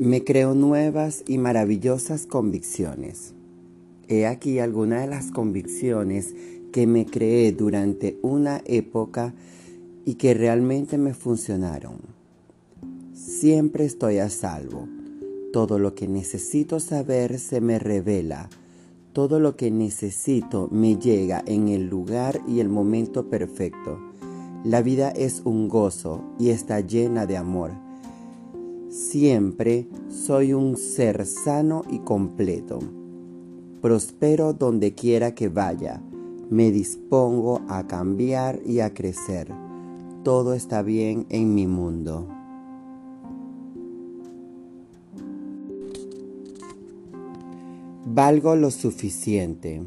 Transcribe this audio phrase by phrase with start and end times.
[0.00, 3.34] Me creo nuevas y maravillosas convicciones.
[4.08, 6.34] He aquí algunas de las convicciones
[6.72, 9.34] que me creé durante una época
[10.06, 11.98] y que realmente me funcionaron.
[13.12, 14.88] Siempre estoy a salvo.
[15.52, 18.48] Todo lo que necesito saber se me revela.
[19.12, 24.00] Todo lo que necesito me llega en el lugar y el momento perfecto.
[24.64, 27.89] La vida es un gozo y está llena de amor.
[28.90, 32.80] Siempre soy un ser sano y completo.
[33.80, 36.02] Prospero donde quiera que vaya.
[36.50, 39.46] Me dispongo a cambiar y a crecer.
[40.24, 42.26] Todo está bien en mi mundo.
[48.06, 49.82] Valgo lo suficiente.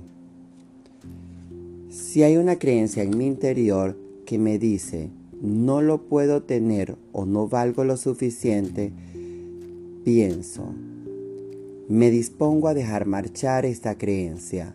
[1.90, 5.12] Si hay una creencia en mi interior que me dice,
[5.44, 8.94] no lo puedo tener o no valgo lo suficiente,
[10.06, 10.74] pienso,
[11.90, 14.74] me dispongo a dejar marchar esta creencia.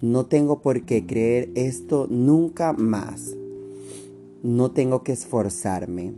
[0.00, 3.34] No tengo por qué creer esto nunca más.
[4.44, 6.12] No tengo que esforzarme.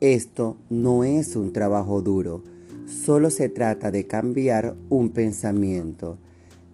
[0.00, 2.42] Esto no es un trabajo duro,
[2.86, 6.18] solo se trata de cambiar un pensamiento.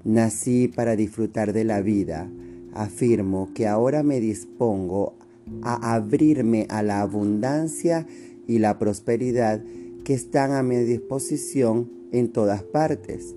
[0.05, 2.31] Nací para disfrutar de la vida.
[2.73, 5.20] Afirmo que ahora me dispongo
[5.63, 8.07] a abrirme a la abundancia
[8.47, 9.63] y la prosperidad
[10.05, 13.35] que están a mi disposición en todas partes.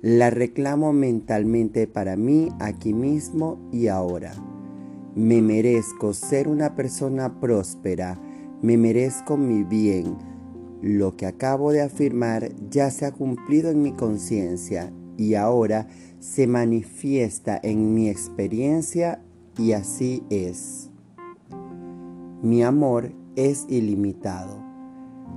[0.00, 4.32] La reclamo mentalmente para mí aquí mismo y ahora.
[5.14, 8.18] Me merezco ser una persona próspera,
[8.62, 10.16] me merezco mi bien.
[10.80, 15.86] Lo que acabo de afirmar ya se ha cumplido en mi conciencia y ahora
[16.18, 19.22] se manifiesta en mi experiencia
[19.56, 20.91] y así es.
[22.42, 24.58] Mi amor es ilimitado.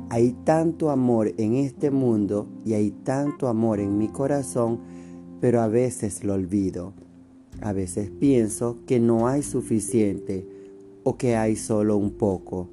[0.10, 4.80] Hay tanto amor en este mundo y hay tanto amor en mi corazón,
[5.40, 6.94] pero a veces lo olvido.
[7.62, 10.48] A veces pienso que no hay suficiente
[11.04, 12.70] o que hay solo un poco,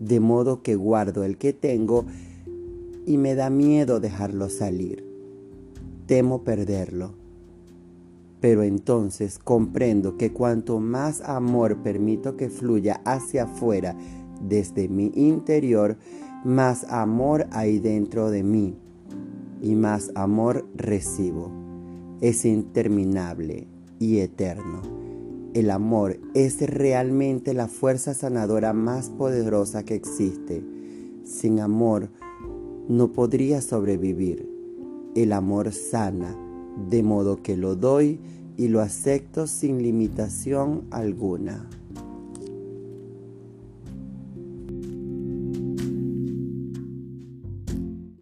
[0.00, 2.06] de modo que guardo el que tengo
[3.06, 5.04] y me da miedo dejarlo salir.
[6.06, 7.25] Temo perderlo
[8.40, 13.96] pero entonces comprendo que cuanto más amor permito que fluya hacia afuera
[14.40, 15.96] desde mi interior,
[16.44, 18.76] más amor hay dentro de mí
[19.62, 21.50] y más amor recibo.
[22.20, 23.66] Es interminable
[23.98, 24.82] y eterno.
[25.54, 30.62] El amor es realmente la fuerza sanadora más poderosa que existe.
[31.24, 32.10] Sin amor
[32.88, 34.50] no podría sobrevivir.
[35.14, 36.36] El amor sana
[36.76, 38.20] de modo que lo doy
[38.56, 41.68] y lo acepto sin limitación alguna.